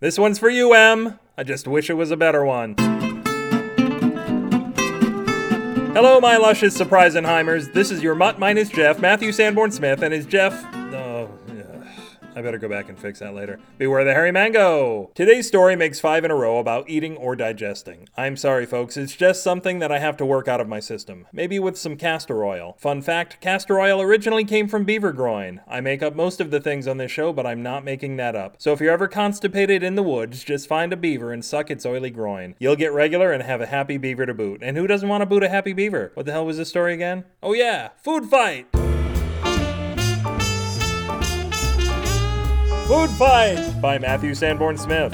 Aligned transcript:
This 0.00 0.16
one's 0.16 0.38
for 0.38 0.48
you, 0.48 0.74
Em. 0.74 1.18
I 1.36 1.42
just 1.42 1.66
wish 1.66 1.90
it 1.90 1.94
was 1.94 2.12
a 2.12 2.16
better 2.16 2.44
one. 2.44 2.76
Hello, 5.92 6.20
my 6.20 6.36
luscious 6.36 6.78
Surprisenheimers. 6.78 7.72
This 7.72 7.90
is 7.90 8.00
your 8.00 8.14
mutt 8.14 8.38
minus 8.38 8.68
Jeff, 8.68 9.00
Matthew 9.00 9.32
Sanborn 9.32 9.72
Smith, 9.72 10.02
and 10.02 10.14
is 10.14 10.24
Jeff. 10.24 10.64
Ugh. 10.72 11.07
I 12.38 12.42
better 12.42 12.58
go 12.58 12.68
back 12.68 12.88
and 12.88 12.96
fix 12.96 13.18
that 13.18 13.34
later. 13.34 13.58
Beware 13.78 14.04
the 14.04 14.14
hairy 14.14 14.30
mango! 14.30 15.10
Today's 15.16 15.48
story 15.48 15.74
makes 15.74 15.98
five 15.98 16.24
in 16.24 16.30
a 16.30 16.36
row 16.36 16.58
about 16.58 16.88
eating 16.88 17.16
or 17.16 17.34
digesting. 17.34 18.08
I'm 18.16 18.36
sorry, 18.36 18.64
folks, 18.64 18.96
it's 18.96 19.16
just 19.16 19.42
something 19.42 19.80
that 19.80 19.90
I 19.90 19.98
have 19.98 20.16
to 20.18 20.24
work 20.24 20.46
out 20.46 20.60
of 20.60 20.68
my 20.68 20.78
system. 20.78 21.26
Maybe 21.32 21.58
with 21.58 21.76
some 21.76 21.96
castor 21.96 22.44
oil. 22.44 22.76
Fun 22.78 23.02
fact 23.02 23.40
castor 23.40 23.80
oil 23.80 24.00
originally 24.00 24.44
came 24.44 24.68
from 24.68 24.84
beaver 24.84 25.12
groin. 25.12 25.62
I 25.66 25.80
make 25.80 26.00
up 26.00 26.14
most 26.14 26.40
of 26.40 26.52
the 26.52 26.60
things 26.60 26.86
on 26.86 26.98
this 26.98 27.10
show, 27.10 27.32
but 27.32 27.44
I'm 27.44 27.60
not 27.60 27.84
making 27.84 28.18
that 28.18 28.36
up. 28.36 28.54
So 28.58 28.72
if 28.72 28.80
you're 28.80 28.92
ever 28.92 29.08
constipated 29.08 29.82
in 29.82 29.96
the 29.96 30.04
woods, 30.04 30.44
just 30.44 30.68
find 30.68 30.92
a 30.92 30.96
beaver 30.96 31.32
and 31.32 31.44
suck 31.44 31.72
its 31.72 31.84
oily 31.84 32.10
groin. 32.10 32.54
You'll 32.60 32.76
get 32.76 32.92
regular 32.92 33.32
and 33.32 33.42
have 33.42 33.60
a 33.60 33.66
happy 33.66 33.98
beaver 33.98 34.26
to 34.26 34.34
boot. 34.34 34.60
And 34.62 34.76
who 34.76 34.86
doesn't 34.86 35.08
want 35.08 35.22
to 35.22 35.26
boot 35.26 35.42
a 35.42 35.48
happy 35.48 35.72
beaver? 35.72 36.12
What 36.14 36.26
the 36.26 36.32
hell 36.32 36.46
was 36.46 36.58
this 36.58 36.68
story 36.68 36.94
again? 36.94 37.24
Oh, 37.42 37.52
yeah, 37.52 37.88
food 38.00 38.26
fight! 38.26 38.68
Food 42.88 43.10
Fight 43.10 43.82
by 43.82 43.98
Matthew 43.98 44.34
Sanborn 44.34 44.78
Smith. 44.78 45.12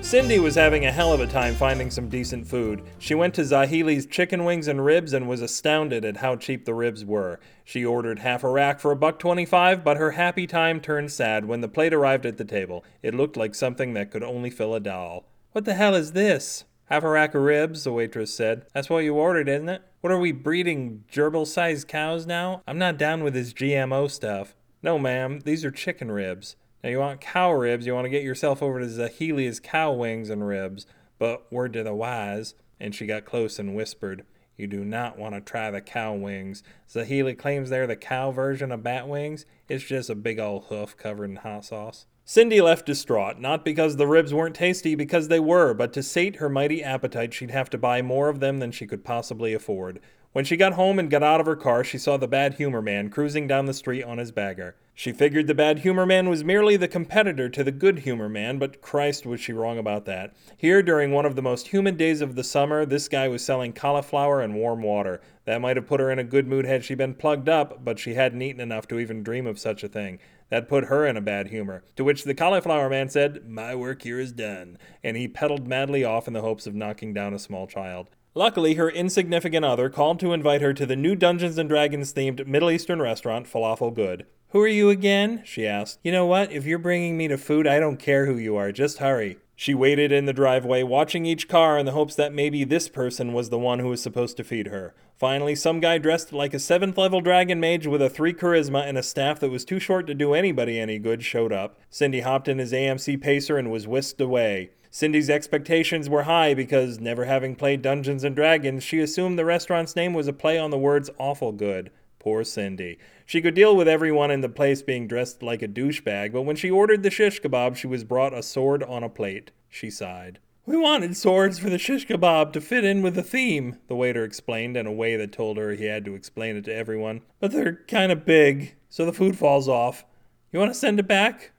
Cindy 0.00 0.40
was 0.40 0.56
having 0.56 0.84
a 0.84 0.90
hell 0.90 1.12
of 1.12 1.20
a 1.20 1.26
time 1.28 1.54
finding 1.54 1.88
some 1.88 2.08
decent 2.08 2.48
food. 2.48 2.82
She 2.98 3.14
went 3.14 3.32
to 3.34 3.42
Zahili's 3.42 4.06
Chicken 4.06 4.44
Wings 4.44 4.66
and 4.66 4.84
Ribs 4.84 5.12
and 5.12 5.28
was 5.28 5.40
astounded 5.40 6.04
at 6.04 6.16
how 6.16 6.34
cheap 6.34 6.64
the 6.64 6.74
ribs 6.74 7.04
were. 7.04 7.38
She 7.64 7.84
ordered 7.84 8.18
half 8.18 8.42
a 8.42 8.48
rack 8.48 8.80
for 8.80 8.90
a 8.90 8.96
buck 8.96 9.20
25, 9.20 9.84
but 9.84 9.98
her 9.98 10.10
happy 10.10 10.48
time 10.48 10.80
turned 10.80 11.12
sad 11.12 11.44
when 11.44 11.60
the 11.60 11.68
plate 11.68 11.94
arrived 11.94 12.26
at 12.26 12.38
the 12.38 12.44
table. 12.44 12.84
It 13.04 13.14
looked 13.14 13.36
like 13.36 13.54
something 13.54 13.94
that 13.94 14.10
could 14.10 14.24
only 14.24 14.50
fill 14.50 14.74
a 14.74 14.80
doll. 14.80 15.26
What 15.52 15.64
the 15.64 15.74
hell 15.74 15.94
is 15.94 16.10
this? 16.10 16.64
Half 16.86 17.04
a 17.04 17.08
rack 17.08 17.36
of 17.36 17.42
ribs, 17.42 17.84
the 17.84 17.92
waitress 17.92 18.34
said. 18.34 18.66
That's 18.74 18.90
what 18.90 19.04
you 19.04 19.14
ordered, 19.14 19.48
isn't 19.48 19.68
it? 19.68 19.82
What 20.00 20.12
are 20.12 20.18
we 20.18 20.32
breeding 20.32 21.04
gerbil 21.12 21.46
sized 21.46 21.86
cows 21.86 22.26
now? 22.26 22.62
I'm 22.66 22.78
not 22.78 22.98
down 22.98 23.22
with 23.22 23.34
this 23.34 23.52
GMO 23.52 24.10
stuff. 24.10 24.56
No, 24.82 24.98
ma'am, 24.98 25.40
these 25.44 25.64
are 25.64 25.70
chicken 25.70 26.10
ribs. 26.10 26.56
Now, 26.82 26.90
you 26.90 26.98
want 26.98 27.20
cow 27.20 27.52
ribs, 27.52 27.86
you 27.86 27.94
want 27.94 28.06
to 28.06 28.10
get 28.10 28.22
yourself 28.22 28.62
over 28.62 28.80
to 28.80 28.86
Zahilia's 28.86 29.60
cow 29.60 29.92
wings 29.92 30.30
and 30.30 30.46
ribs. 30.46 30.86
But 31.18 31.52
word 31.52 31.74
to 31.74 31.82
the 31.82 31.94
wise, 31.94 32.54
and 32.80 32.94
she 32.94 33.04
got 33.04 33.26
close 33.26 33.58
and 33.58 33.76
whispered, 33.76 34.24
You 34.56 34.66
do 34.66 34.82
not 34.82 35.18
want 35.18 35.34
to 35.34 35.42
try 35.42 35.70
the 35.70 35.82
cow 35.82 36.14
wings. 36.14 36.62
Zahili 36.88 37.36
claims 37.36 37.68
they're 37.68 37.86
the 37.86 37.96
cow 37.96 38.30
version 38.30 38.72
of 38.72 38.82
bat 38.82 39.06
wings. 39.06 39.44
It's 39.68 39.84
just 39.84 40.08
a 40.08 40.14
big 40.14 40.38
old 40.38 40.64
hoof 40.64 40.96
covered 40.96 41.28
in 41.28 41.36
hot 41.36 41.66
sauce. 41.66 42.06
Cindy 42.24 42.60
left 42.60 42.86
distraught, 42.86 43.38
not 43.38 43.64
because 43.64 43.96
the 43.96 44.06
ribs 44.06 44.32
weren't 44.32 44.54
tasty, 44.54 44.94
because 44.94 45.28
they 45.28 45.40
were, 45.40 45.74
but 45.74 45.92
to 45.92 46.02
sate 46.02 46.36
her 46.36 46.48
mighty 46.48 46.82
appetite, 46.82 47.34
she'd 47.34 47.50
have 47.50 47.68
to 47.70 47.76
buy 47.76 48.00
more 48.00 48.28
of 48.28 48.40
them 48.40 48.60
than 48.60 48.70
she 48.70 48.86
could 48.86 49.04
possibly 49.04 49.52
afford. 49.52 50.00
When 50.32 50.44
she 50.44 50.56
got 50.56 50.74
home 50.74 51.00
and 51.00 51.10
got 51.10 51.24
out 51.24 51.40
of 51.40 51.46
her 51.46 51.56
car, 51.56 51.82
she 51.82 51.98
saw 51.98 52.16
the 52.16 52.28
bad 52.28 52.54
humor 52.54 52.80
man 52.80 53.10
cruising 53.10 53.48
down 53.48 53.66
the 53.66 53.74
street 53.74 54.04
on 54.04 54.18
his 54.18 54.30
bagger. 54.30 54.76
She 54.94 55.10
figured 55.12 55.48
the 55.48 55.56
bad 55.56 55.80
humor 55.80 56.06
man 56.06 56.28
was 56.28 56.44
merely 56.44 56.76
the 56.76 56.86
competitor 56.86 57.48
to 57.48 57.64
the 57.64 57.72
good 57.72 58.00
humor 58.00 58.28
man, 58.28 58.60
but 58.60 58.80
Christ 58.80 59.26
was 59.26 59.40
she 59.40 59.52
wrong 59.52 59.76
about 59.76 60.04
that. 60.04 60.32
Here, 60.56 60.82
during 60.82 61.10
one 61.10 61.26
of 61.26 61.34
the 61.34 61.42
most 61.42 61.68
humid 61.68 61.96
days 61.96 62.20
of 62.20 62.36
the 62.36 62.44
summer, 62.44 62.86
this 62.86 63.08
guy 63.08 63.26
was 63.26 63.44
selling 63.44 63.72
cauliflower 63.72 64.40
and 64.40 64.54
warm 64.54 64.82
water. 64.82 65.20
That 65.46 65.60
might 65.60 65.76
have 65.76 65.88
put 65.88 65.98
her 65.98 66.12
in 66.12 66.20
a 66.20 66.24
good 66.24 66.46
mood 66.46 66.64
had 66.64 66.84
she 66.84 66.94
been 66.94 67.14
plugged 67.14 67.48
up, 67.48 67.84
but 67.84 67.98
she 67.98 68.14
hadn't 68.14 68.42
eaten 68.42 68.60
enough 68.60 68.86
to 68.88 69.00
even 69.00 69.24
dream 69.24 69.48
of 69.48 69.58
such 69.58 69.82
a 69.82 69.88
thing. 69.88 70.20
That 70.48 70.68
put 70.68 70.84
her 70.84 71.06
in 71.06 71.16
a 71.16 71.20
bad 71.20 71.48
humor. 71.48 71.82
To 71.96 72.04
which 72.04 72.22
the 72.22 72.34
cauliflower 72.34 72.88
man 72.88 73.08
said, 73.08 73.48
My 73.48 73.74
work 73.74 74.02
here 74.02 74.20
is 74.20 74.30
done, 74.30 74.78
and 75.02 75.16
he 75.16 75.26
pedaled 75.26 75.66
madly 75.66 76.04
off 76.04 76.28
in 76.28 76.34
the 76.34 76.42
hopes 76.42 76.68
of 76.68 76.74
knocking 76.74 77.12
down 77.12 77.34
a 77.34 77.38
small 77.40 77.66
child. 77.66 78.10
Luckily, 78.34 78.74
her 78.74 78.88
insignificant 78.88 79.64
other 79.64 79.90
called 79.90 80.20
to 80.20 80.32
invite 80.32 80.62
her 80.62 80.72
to 80.72 80.86
the 80.86 80.94
new 80.94 81.16
Dungeons 81.16 81.58
and 81.58 81.68
Dragons 81.68 82.14
themed 82.14 82.46
Middle 82.46 82.70
Eastern 82.70 83.02
restaurant, 83.02 83.46
Falafel 83.46 83.92
Good. 83.92 84.24
Who 84.50 84.60
are 84.60 84.68
you 84.68 84.88
again? 84.88 85.42
she 85.44 85.66
asked. 85.66 85.98
You 86.04 86.12
know 86.12 86.26
what? 86.26 86.52
If 86.52 86.64
you're 86.64 86.78
bringing 86.78 87.16
me 87.16 87.26
to 87.28 87.36
food, 87.36 87.66
I 87.66 87.80
don't 87.80 87.98
care 87.98 88.26
who 88.26 88.36
you 88.36 88.56
are. 88.56 88.70
Just 88.70 88.98
hurry. 88.98 89.38
She 89.56 89.74
waited 89.74 90.10
in 90.10 90.26
the 90.26 90.32
driveway, 90.32 90.84
watching 90.84 91.26
each 91.26 91.48
car 91.48 91.76
in 91.76 91.86
the 91.86 91.92
hopes 91.92 92.14
that 92.14 92.32
maybe 92.32 92.64
this 92.64 92.88
person 92.88 93.32
was 93.32 93.50
the 93.50 93.58
one 93.58 93.80
who 93.80 93.88
was 93.88 94.02
supposed 94.02 94.36
to 94.38 94.44
feed 94.44 94.68
her. 94.68 94.94
Finally, 95.18 95.54
some 95.54 95.80
guy 95.80 95.98
dressed 95.98 96.32
like 96.32 96.54
a 96.54 96.58
seventh 96.58 96.96
level 96.96 97.20
dragon 97.20 97.60
mage 97.60 97.86
with 97.86 98.00
a 98.00 98.08
three 98.08 98.32
charisma 98.32 98.88
and 98.88 98.96
a 98.96 99.02
staff 99.02 99.38
that 99.38 99.50
was 99.50 99.64
too 99.64 99.78
short 99.78 100.06
to 100.06 100.14
do 100.14 100.32
anybody 100.34 100.80
any 100.80 100.98
good 100.98 101.22
showed 101.22 101.52
up. 101.52 101.78
Cindy 101.90 102.20
hopped 102.20 102.48
in 102.48 102.58
his 102.58 102.72
AMC 102.72 103.20
pacer 103.20 103.58
and 103.58 103.70
was 103.70 103.86
whisked 103.86 104.20
away. 104.20 104.70
Cindy's 104.92 105.30
expectations 105.30 106.08
were 106.08 106.24
high 106.24 106.52
because, 106.52 106.98
never 106.98 107.24
having 107.24 107.54
played 107.54 107.80
Dungeons 107.80 108.24
and 108.24 108.34
Dragons, 108.34 108.82
she 108.82 108.98
assumed 108.98 109.38
the 109.38 109.44
restaurant's 109.44 109.94
name 109.94 110.14
was 110.14 110.26
a 110.26 110.32
play 110.32 110.58
on 110.58 110.70
the 110.70 110.78
words 110.78 111.08
awful 111.16 111.52
good. 111.52 111.92
Poor 112.18 112.42
Cindy. 112.42 112.98
She 113.24 113.40
could 113.40 113.54
deal 113.54 113.76
with 113.76 113.86
everyone 113.86 114.32
in 114.32 114.40
the 114.40 114.48
place 114.48 114.82
being 114.82 115.06
dressed 115.06 115.44
like 115.44 115.62
a 115.62 115.68
douchebag, 115.68 116.32
but 116.32 116.42
when 116.42 116.56
she 116.56 116.70
ordered 116.70 117.04
the 117.04 117.10
shish 117.10 117.40
kebab, 117.40 117.76
she 117.76 117.86
was 117.86 118.02
brought 118.02 118.34
a 118.34 118.42
sword 118.42 118.82
on 118.82 119.04
a 119.04 119.08
plate. 119.08 119.52
She 119.68 119.90
sighed. 119.90 120.40
We 120.66 120.76
wanted 120.76 121.16
swords 121.16 121.60
for 121.60 121.70
the 121.70 121.78
shish 121.78 122.06
kebab 122.06 122.52
to 122.52 122.60
fit 122.60 122.84
in 122.84 123.00
with 123.00 123.14
the 123.14 123.22
theme, 123.22 123.78
the 123.86 123.94
waiter 123.94 124.24
explained 124.24 124.76
in 124.76 124.86
a 124.86 124.92
way 124.92 125.16
that 125.16 125.32
told 125.32 125.56
her 125.56 125.72
he 125.72 125.84
had 125.84 126.04
to 126.04 126.14
explain 126.14 126.56
it 126.56 126.64
to 126.64 126.74
everyone. 126.74 127.22
But 127.38 127.52
they're 127.52 127.84
kind 127.86 128.10
of 128.10 128.26
big, 128.26 128.74
so 128.88 129.06
the 129.06 129.12
food 129.12 129.38
falls 129.38 129.68
off. 129.68 130.04
You 130.52 130.58
want 130.58 130.72
to 130.72 130.78
send 130.78 130.98
it 130.98 131.06
back? 131.06 131.52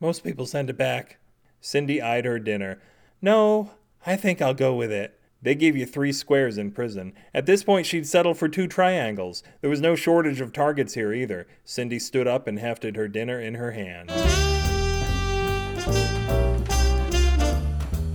Most 0.00 0.24
people 0.24 0.46
send 0.46 0.70
it 0.70 0.78
back. 0.78 1.18
Cindy 1.60 2.00
eyed 2.00 2.24
her 2.24 2.38
dinner. 2.38 2.80
No, 3.20 3.72
I 4.06 4.16
think 4.16 4.40
I'll 4.40 4.54
go 4.54 4.74
with 4.74 4.92
it. 4.92 5.18
They 5.40 5.54
gave 5.54 5.76
you 5.76 5.86
three 5.86 6.12
squares 6.12 6.58
in 6.58 6.72
prison. 6.72 7.12
At 7.32 7.46
this 7.46 7.62
point, 7.62 7.86
she'd 7.86 8.06
settled 8.06 8.38
for 8.38 8.48
two 8.48 8.66
triangles. 8.66 9.44
There 9.60 9.70
was 9.70 9.80
no 9.80 9.94
shortage 9.94 10.40
of 10.40 10.52
targets 10.52 10.94
here 10.94 11.12
either. 11.12 11.46
Cindy 11.64 12.00
stood 12.00 12.26
up 12.26 12.48
and 12.48 12.58
hefted 12.58 12.96
her 12.96 13.06
dinner 13.06 13.40
in 13.40 13.54
her 13.54 13.70
hand. 13.70 14.10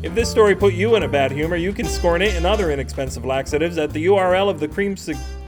If 0.04 0.14
this 0.14 0.30
story 0.30 0.54
put 0.54 0.74
you 0.74 0.98
in 0.98 1.04
a 1.04 1.08
bad 1.08 1.32
humor, 1.32 1.56
you 1.56 1.72
can 1.72 1.86
scorn 1.86 2.22
it 2.22 2.36
and 2.36 2.46
other 2.46 2.72
inexpensive 2.72 3.24
laxatives 3.24 3.78
at 3.78 3.94
the 3.94 4.06
URL 4.08 4.50
of 4.50 4.60
the 4.60 4.68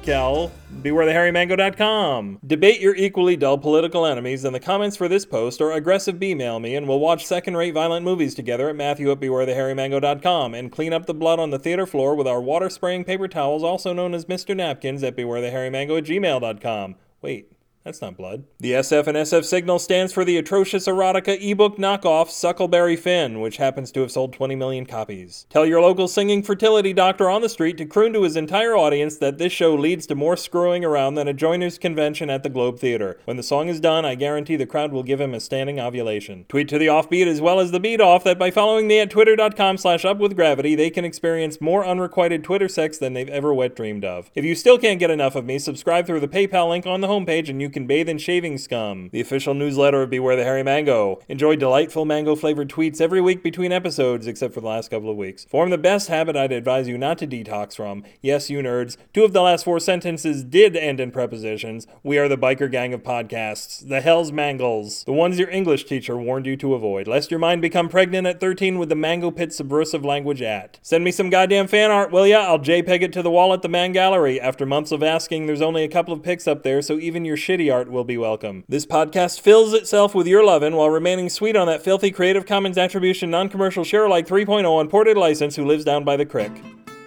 creamsicle 0.05 0.51
bewarethehairymango.com. 0.81 2.39
Debate 2.45 2.79
your 2.79 2.95
equally 2.95 3.35
dull 3.35 3.57
political 3.57 4.05
enemies 4.05 4.45
in 4.45 4.53
the 4.53 4.59
comments 4.59 4.97
for 4.97 5.07
this 5.07 5.25
post 5.25 5.61
or 5.61 5.71
aggressive 5.71 6.19
B-mail 6.19 6.59
me 6.59 6.75
and 6.75 6.87
we'll 6.87 6.99
watch 6.99 7.25
second-rate 7.25 7.73
violent 7.73 8.03
movies 8.05 8.35
together 8.35 8.69
at 8.69 8.75
Matthew 8.75 9.11
at 9.11 9.19
bewarethehairymango.com 9.19 10.53
and 10.53 10.71
clean 10.71 10.93
up 10.93 11.05
the 11.05 11.13
blood 11.13 11.39
on 11.39 11.49
the 11.49 11.59
theater 11.59 11.85
floor 11.85 12.15
with 12.15 12.27
our 12.27 12.41
water-spraying 12.41 13.05
paper 13.05 13.27
towels 13.27 13.63
also 13.63 13.93
known 13.93 14.13
as 14.13 14.25
Mr. 14.25 14.55
Napkins 14.55 15.01
at 15.03 15.15
bewarethehairymango 15.15 15.97
at 15.97 16.03
gmail.com. 16.03 16.95
Wait, 17.21 17.51
that's 17.85 18.01
not 18.01 18.17
blood. 18.17 18.45
The 18.59 18.71
SF 18.71 19.05
and 19.05 19.15
SF 19.15 19.45
signal 19.45 19.77
stands 19.77 20.11
for 20.11 20.25
the 20.25 20.37
atrocious 20.37 20.87
erotica 20.87 21.39
ebook 21.39 21.77
knockoff 21.77 22.29
Suckleberry 22.29 22.97
Finn, 22.97 23.39
which 23.41 23.57
happens 23.57 23.91
to 23.91 24.01
have 24.01 24.11
sold 24.11 24.33
20 24.33 24.55
million 24.55 24.87
copies. 24.87 25.45
Tell 25.51 25.67
your 25.67 25.81
local 25.81 26.07
singing 26.07 26.41
fertility 26.41 26.93
doctor 26.93 27.29
on 27.29 27.43
the 27.43 27.47
street 27.47 27.77
to 27.77 27.85
croon 27.85 28.11
to 28.13 28.23
his 28.23 28.35
entire 28.35 28.75
audience 28.75 29.17
that 29.19 29.37
this 29.37 29.53
show 29.53 29.75
leads 29.75 30.07
to 30.07 30.15
more 30.15 30.35
screwing 30.35 30.83
around 30.83 31.13
than 31.13 31.27
a 31.27 31.33
joiners 31.33 31.77
convention 31.77 32.27
at 32.31 32.41
the 32.41 32.49
Globe 32.49 32.79
Theater. 32.79 33.19
When 33.25 33.37
the 33.37 33.43
song 33.43 33.67
is 33.67 33.79
done, 33.79 34.03
I 34.03 34.15
guarantee 34.15 34.55
the 34.55 34.65
crowd 34.65 34.91
will 34.91 35.03
give 35.03 35.21
him 35.21 35.35
a 35.35 35.39
standing 35.39 35.79
ovulation. 35.79 36.45
Tweet 36.49 36.67
to 36.69 36.79
the 36.79 36.87
offbeat 36.87 37.27
as 37.27 37.39
well 37.39 37.59
as 37.59 37.69
the 37.69 37.79
beat 37.79 38.01
off 38.01 38.23
that 38.23 38.39
by 38.39 38.49
following 38.49 38.87
me 38.87 38.99
at 38.99 39.11
twitter.com 39.11 39.77
slash 39.77 40.01
upwithgravity, 40.01 40.75
they 40.75 40.89
can 40.89 41.05
experience 41.05 41.61
more 41.61 41.85
unrequited 41.85 42.43
Twitter 42.43 42.67
sex 42.67 42.97
than 42.97 43.13
they've 43.13 43.29
ever 43.29 43.53
wet 43.53 43.75
dreamed 43.75 44.03
of. 44.03 44.31
If 44.33 44.43
you 44.43 44.55
still 44.55 44.79
can't 44.79 44.99
get 44.99 45.11
enough 45.11 45.35
of 45.35 45.45
me, 45.45 45.59
subscribe 45.59 46.07
through 46.07 46.21
the 46.21 46.27
PayPal 46.27 46.67
link 46.67 46.87
on 46.87 47.01
the 47.01 47.07
homepage 47.07 47.47
and 47.47 47.61
you 47.61 47.74
can 47.75 47.85
bathe 47.85 48.07
in 48.07 48.17
shaving 48.17 48.57
scum. 48.57 49.09
The 49.11 49.19
official 49.19 49.53
newsletter 49.53 50.01
of 50.01 50.09
Beware 50.09 50.37
the 50.37 50.45
Hairy 50.45 50.63
Mango. 50.63 51.19
Enjoy 51.27 51.57
delightful 51.57 52.05
mango 52.05 52.33
flavored 52.33 52.69
tweets 52.69 53.01
every 53.01 53.19
week 53.19 53.43
between 53.43 53.73
episodes, 53.73 54.27
except 54.27 54.53
for 54.53 54.61
the 54.61 54.67
last 54.67 54.89
couple 54.89 55.09
of 55.09 55.17
weeks. 55.17 55.43
Form 55.43 55.71
the 55.71 55.77
best 55.77 56.07
habit 56.07 56.37
I'd 56.37 56.53
advise 56.53 56.87
you 56.87 56.97
not 56.97 57.17
to 57.17 57.27
detox 57.27 57.75
from. 57.75 58.05
Yes, 58.21 58.49
you 58.49 58.59
nerds. 58.59 58.95
Two 59.13 59.25
of 59.25 59.33
the 59.33 59.41
last 59.41 59.65
four 59.65 59.81
sentences 59.81 60.45
did 60.45 60.77
end 60.77 61.01
in 61.01 61.11
prepositions. 61.11 61.85
We 62.01 62.17
are 62.17 62.29
the 62.29 62.37
biker 62.37 62.71
gang 62.71 62.93
of 62.93 63.03
podcasts. 63.03 63.85
The 63.85 63.99
Hells 63.99 64.31
Mangles. 64.31 65.03
The 65.03 65.11
ones 65.11 65.37
your 65.37 65.49
English 65.49 65.83
teacher 65.83 66.15
warned 66.15 66.45
you 66.45 66.55
to 66.55 66.75
avoid, 66.75 67.09
lest 67.09 67.29
your 67.29 67.41
mind 67.41 67.61
become 67.61 67.89
pregnant 67.89 68.25
at 68.25 68.39
13 68.39 68.79
with 68.79 68.87
the 68.87 68.95
Mango 68.95 69.31
Pit 69.31 69.51
subversive 69.51 70.05
language 70.05 70.41
at. 70.41 70.79
Send 70.81 71.03
me 71.03 71.11
some 71.11 71.29
goddamn 71.29 71.67
fan 71.67 71.91
art, 71.91 72.09
will 72.09 72.25
ya? 72.25 72.39
I'll 72.39 72.57
JPEG 72.57 73.01
it 73.01 73.11
to 73.11 73.21
the 73.21 73.29
wall 73.29 73.51
at 73.51 73.63
the 73.63 73.67
Man 73.67 73.91
Gallery. 73.91 74.39
After 74.39 74.65
months 74.65 74.93
of 74.93 75.03
asking, 75.03 75.45
there's 75.45 75.61
only 75.61 75.83
a 75.83 75.89
couple 75.89 76.13
of 76.13 76.23
pics 76.23 76.47
up 76.47 76.63
there, 76.63 76.81
so 76.81 76.97
even 76.97 77.25
your 77.25 77.35
shitty 77.35 77.64
art 77.69 77.89
will 77.89 78.03
be 78.03 78.17
welcome. 78.17 78.63
This 78.67 78.85
podcast 78.85 79.41
fills 79.41 79.73
itself 79.73 80.13
with 80.15 80.27
your 80.27 80.43
lovin' 80.43 80.75
while 80.75 80.89
remaining 80.89 81.29
sweet 81.29 81.55
on 81.55 81.67
that 81.67 81.83
filthy 81.83 82.11
Creative 82.11 82.45
Commons 82.45 82.77
Attribution 82.77 83.29
Non 83.29 83.49
Commercial 83.49 83.83
Share 83.83 84.05
Alike 84.05 84.27
3.0 84.27 84.81
unported 84.81 85.17
license 85.17 85.55
who 85.55 85.65
lives 85.65 85.83
down 85.85 86.03
by 86.03 86.17
the 86.17 86.25
crick. 86.25 86.51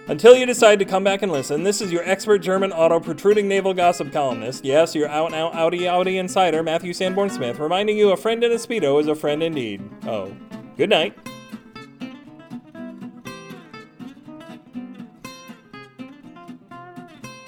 Until 0.07 0.35
you 0.35 0.47
decide 0.47 0.79
to 0.79 0.85
come 0.85 1.03
back 1.03 1.21
and 1.21 1.31
listen, 1.31 1.63
this 1.63 1.81
is 1.81 1.91
your 1.91 2.03
expert 2.03 2.39
German 2.39 2.71
auto 2.71 2.99
protruding 2.99 3.47
naval 3.47 3.75
gossip 3.75 4.11
columnist. 4.11 4.65
Yes, 4.65 4.95
your 4.95 5.07
out 5.07 5.27
and 5.27 5.35
out 5.35 5.53
Audi 5.53 5.87
Audi 5.87 6.17
insider, 6.17 6.63
Matthew 6.63 6.93
Sanborn 6.93 7.29
Smith, 7.29 7.59
reminding 7.59 7.95
you 7.95 8.09
a 8.09 8.17
friend 8.17 8.43
in 8.43 8.51
a 8.51 8.55
Speedo 8.55 8.99
is 8.99 9.07
a 9.07 9.13
friend 9.13 9.43
indeed. 9.43 9.87
Oh, 10.07 10.35
good 10.77 10.89
night. 10.89 11.15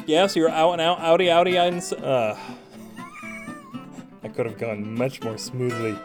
Yes, 0.05 0.35
you're 0.35 0.49
out 0.49 0.73
and 0.73 0.81
out 0.81 0.99
Audi 0.99 1.31
Audi 1.31 1.57
ins- 1.57 1.93
uh 1.93 2.37
could 4.41 4.49
have 4.49 4.59
gone 4.59 4.95
much 4.95 5.21
more 5.21 5.37
smoothly. 5.37 5.95